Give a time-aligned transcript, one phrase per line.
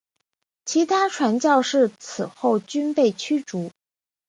[0.65, 3.69] 其他传教士此后均被驱逐。